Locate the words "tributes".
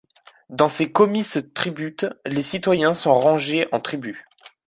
1.53-2.07